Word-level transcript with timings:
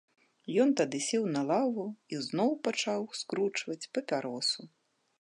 Ён 0.63 0.71
тады 0.79 1.01
сеў 1.07 1.27
на 1.35 1.43
лаву 1.51 1.85
і 2.15 2.21
зноў 2.29 2.49
пачаў 2.69 3.01
скручваць 3.23 3.81
папяросу. 3.99 4.61